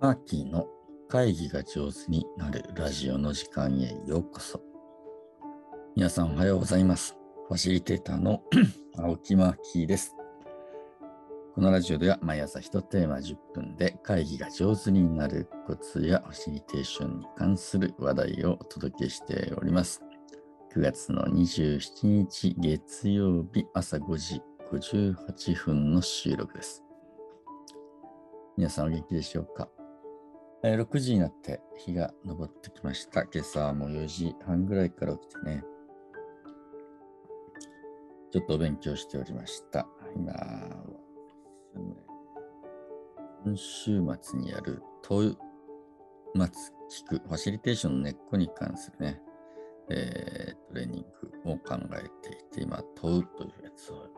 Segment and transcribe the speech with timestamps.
[0.00, 0.66] マーキーの
[1.08, 4.60] 会議が上手になるラジオの時間へようこそ。
[5.96, 7.16] 皆さんおはようございます。
[7.48, 8.42] ファシリテーターの
[8.98, 10.14] 青木マーキーです。
[11.54, 20.02] このラジオでは毎朝1テーマ10分で会議が上手になるコツやファシリテーションに関する話題をお届けしております。
[20.74, 24.42] 9月の27日月曜日朝5時
[24.72, 26.82] 58分の収録です。
[28.56, 29.68] 皆さんお元気でしょうか？
[30.62, 33.22] えー6時になって日が昇ってきました。
[33.22, 35.62] 今朝はもう4時半ぐらいから起きてね、
[38.32, 39.86] ちょっとお勉強しておりました。
[40.16, 40.32] 今
[43.44, 45.36] 今週末にやる問
[46.34, 49.20] 末聞くファシリテーションの根っこに関するね、
[49.90, 51.04] えートレーニン
[51.44, 54.08] グを考えていて、今問うというやつを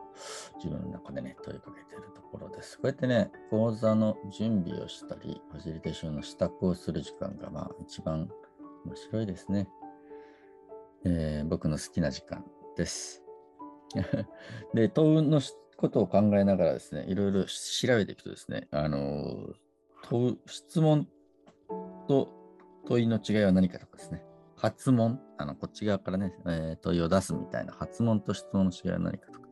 [0.57, 2.77] 自分の中でね、問いかけているところです。
[2.77, 8.29] こうやってね、講座の準備をしたり、ファシリテーションの支度をする時間が、まあ、一番
[8.85, 9.67] 面白いですね。
[11.05, 12.43] えー僕の好きな時間
[12.75, 13.23] です。
[14.73, 15.41] で、問うの
[15.77, 19.53] ことを考えながらですね、いろいろ調べていくとですね、あの
[20.09, 21.07] 問、質問
[22.07, 22.29] と
[22.85, 24.23] 問いの違いは何かとかですね、
[24.55, 29.46] 発問、あの、こっち側からね、えー問いを出すみたいな発問と質問の違いは何かとか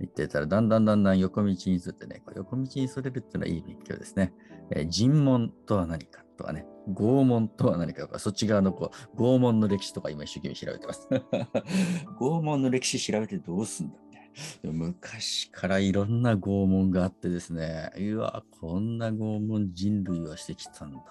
[0.00, 4.32] 言ってたら、だんだんだんだん横道にずれてね、こ横道にそれるっていうのはいい勉強ですね。
[4.70, 11.08] えー尋問とは何かとかね、拷問とは何かとか、そっち側のこう、拷問の歴史とか今一生懸命調べてます。
[12.20, 14.28] 拷問の歴史調べてどうすんだみたいな。
[14.62, 21.02] でも昔からいろんな拷問があってですね、うわ、こんな拷問人類はしてきたんだ。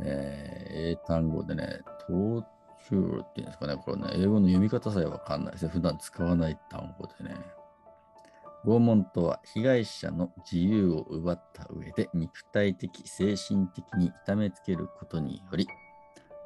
[0.00, 0.58] えー
[0.90, 2.44] 英単語でね、トー
[2.88, 5.70] チューっていうんですかね、これね、英語の読み方さえわかんないですね。
[5.72, 7.36] 普段使わない単語でね。
[8.64, 15.68] 拷問とは被害者の自由を奪った上で肉体的、精神的に痛めつけることにより、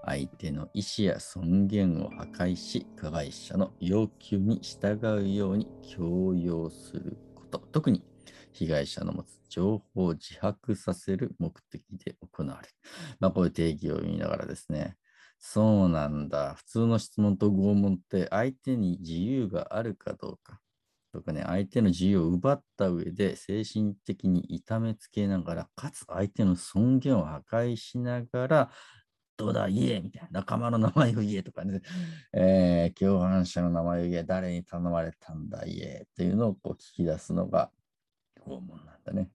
[0.04, 7.60] 相手の意思や尊厳を破壊し、加害者の要求に従うように強要すること。
[7.70, 8.02] 特に
[8.52, 12.74] 被害者の持つ情報を自白させる目的で行われる。
[13.20, 14.96] まあ、こういう定義を見ながらですね、
[15.44, 16.54] そうなんだ。
[16.54, 20.60] 普通の質問と拷問って相手に自由があるかどうか。
[21.12, 28.70] とかね、相手の自由を奪った上で精神的に痛めつけながら、かつ相手の尊厳を破壊しながら、
[29.36, 31.82] どうだ、言えみたいな、仲間の名前を言えとかね、
[32.32, 37.72] えー共犯者の名前を言え、誰に頼まれたんだ、言えっていうのをこう聞き出すのが
[38.46, 39.28] 拷問なんだね。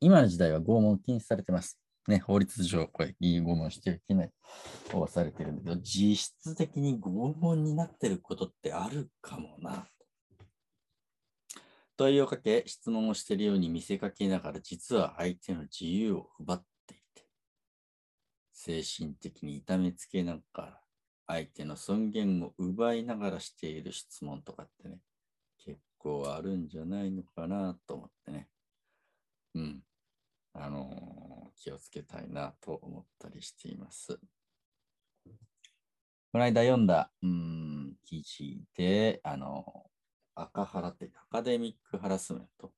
[0.00, 1.85] 今の時代は拷問禁止されてます。
[2.08, 4.30] ね、法律上、これ、拷問してはいけない
[4.90, 9.88] とはされてるんだけど、実質的に拷問になってることってあるかもな。
[11.96, 17.26] 問いをかけ、質問をしているように見せかけながら、実は相手の自由を奪っていて、
[18.52, 20.80] 精神的に痛めつけながら、
[21.26, 25.00] 相手の尊厳を奪いながらしている質問とかってね、
[25.58, 28.48] 結構あるんじゃないのかなと思ってね。
[29.54, 29.82] うん。
[30.52, 31.25] あのー
[31.56, 34.18] 気をつけたいなと思ったりしています。
[36.32, 39.90] この間読んだ、うん、記事で、あの
[40.34, 42.72] 赤ハラってアカデミックハラスメント。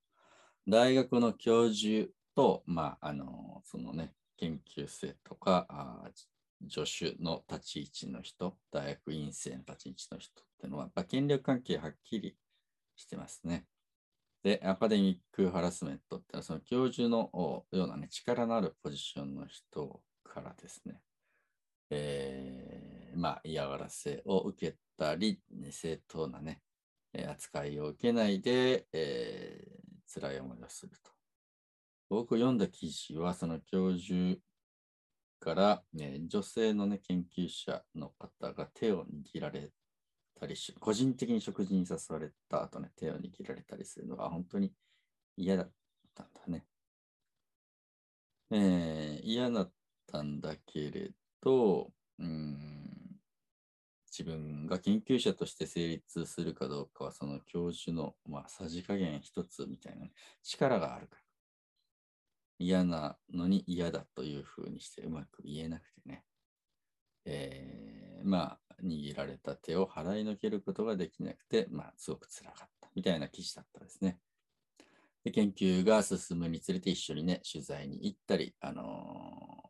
[0.66, 6.08] 大学の教授と、まあ、あのそのね、研究生とか、あ
[6.70, 12.36] 助手の立ち位置の人、大学院生の立ち位置の人っていうのは、やっぱ権力関係はっきり
[12.96, 13.64] してますね。
[14.42, 17.30] で、アカデミックハラスメントってのは、その教授の
[17.72, 21.00] ようなね、力のあるポジションの人からですね、
[21.90, 26.62] えーまあ、嫌がらせを受けたり、ね正当なね、
[27.28, 29.78] 扱いを受けないで、えー
[30.08, 31.10] 辛い思いをすると。
[32.08, 34.40] 僕読んだ記事は、その教授
[35.38, 39.70] から、ね、女性の、ね、研究者の方が手を握られ
[40.38, 44.72] たりし、個人的に食事に誘われた後ね、手を握られたりするのが本当に
[45.36, 45.72] 嫌だっ
[46.14, 46.64] たんだね。
[48.50, 49.72] えー嫌だっ
[50.06, 51.10] たんだけれ
[51.42, 52.88] ど、うん、
[54.06, 60.12] 自分が研究者として成立するかどうかは、その教授の、まあ、さじ加減一つみたいなね、
[60.42, 61.22] 力があるから。
[62.60, 66.24] 嫌なのに嫌だというふうにしてうまく言えなくてね。
[67.24, 74.18] えーまあ、握られた手を払いのけることができなくて、まあ、すごく辛かったみたいな記事だったですね。
[75.24, 79.68] で研究が進むにつれて一緒にね、取材に行ったり、あのー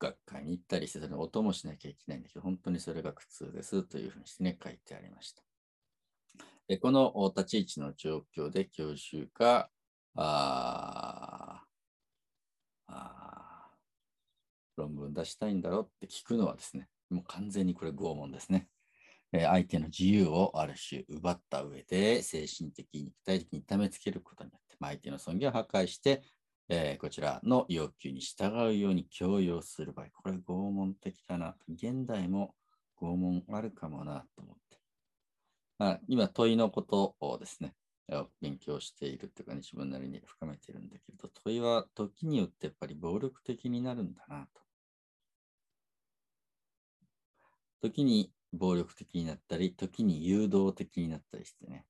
[0.00, 5.42] 学会に行ったりして、それを音もしなきゃいけないんだけど、本当にそれが苦痛ですというふうにしてね、書いてありました。
[6.66, 9.68] でこの立ち位置の状況で教授が、
[10.14, 11.62] あ
[12.86, 13.70] あ
[14.76, 18.68] 論文出したいんだろうって聞くのはですね、もう完全にこれ拷問ですね。
[19.32, 26.22] え相手の自由をある種奪った上で、精神的、肉体的に痛めつけることによって、まあ、相手の尊厳を破壊して、
[26.68, 31.58] えー、こちらの要求に従うように強要する場合、これ拷問的だなと。
[31.68, 32.54] 現代も
[33.00, 34.78] 拷問あるかもなと思って。
[35.78, 37.74] まあ、今、問いのことをですね、
[38.40, 44.62] 勉強しているというか、ね、自分なりに深めているんだけど、問いは時によってやっぱり暴力的になるんだなと。
[47.80, 51.86] 時に暴力的になったり、時に誘導的になったりしてね、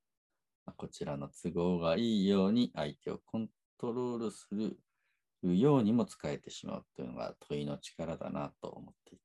[0.76, 3.48] こちらの都合がいいように相手をコン
[3.78, 4.78] トロールする
[5.42, 9.22] ようにも使えてしまうというのが問いの力だなと思っていて。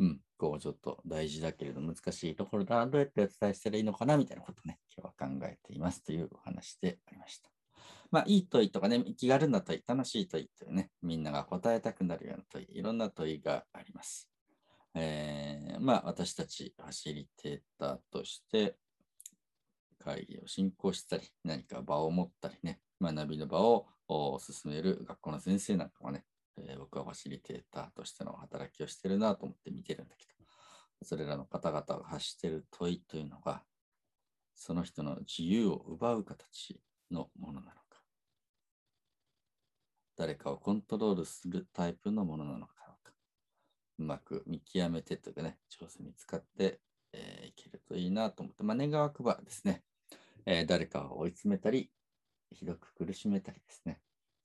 [0.00, 2.84] うん、こうちょっと大事だけれど難しいところだ。
[2.86, 4.16] どうやってお伝えしたらいいのかな？
[4.16, 6.98] みたいなことね、今日は考えていますというお話で
[8.14, 8.20] ま。
[8.20, 14.30] あ、いい問いとかね、気軽な問い、楽しい問いというね、みんなが答えたくなるような問い、いろんな問いがあります。
[14.94, 18.76] えー、まあ、私たちファシリテーターとして
[19.98, 23.86] 会議を進行したり、何か場を持ったりね、学びの場を
[24.38, 26.24] 進める学校の先生なんかはね、
[26.56, 30.44] えー、僕はファシリテーターとしての働きをしてるなと思って見てるんだけど、
[31.02, 33.64] それらの方々が発してる問いというのが、
[34.54, 36.80] その人の自由を奪う形
[37.10, 37.83] のものなの、
[40.16, 42.74] 誰かをコントロールするタイプのものなのか
[43.98, 46.80] うまく見極めてというかね、上手に使って、
[47.12, 49.82] えー、けるといいなと思って、まあ、願わくばですね、
[50.46, 51.90] えー、誰かを追い詰めたり、
[52.50, 54.00] ひどく苦しめたりですね、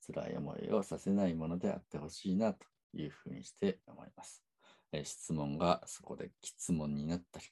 [0.06, 4.44] 辛い思いをさせないものであってほしいなというふうにして思います。
[4.92, 7.46] えー、質問がそこで質問になったり、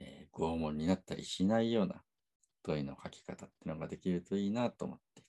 [0.00, 2.02] え拷問になったりしないような
[2.62, 5.24] 問いの書き方っていうのができるといいなと思ってい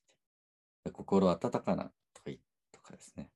[0.86, 1.92] て、心温かな
[2.24, 2.40] 問い
[2.72, 3.30] とかですね、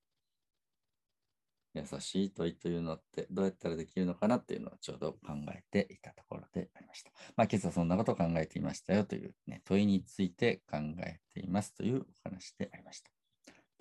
[1.73, 7.11] 優しい問いというのってどうやったらできるのかなっていうのをちょうど考えていたところでありました。
[7.35, 13.09] まあ、今朝そんなことを考えていましたよという、ね、問いについて考えていますというお話でありました。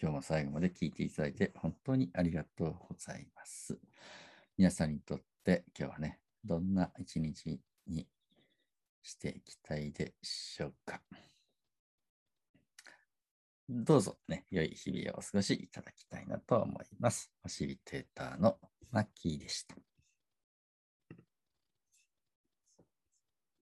[0.01, 3.79] 今日も最後まで聞いていただいて本当にありがとうございます。
[4.57, 8.09] 皆さんにとって今日はね、どんな一日に
[9.03, 11.03] していきたいでしょうか。
[13.69, 17.31] どうぞね、良い日々をお過ごしいただきたいなと思います。
[17.43, 18.59] ファシリテーターの
[18.91, 19.77] マッキーでした。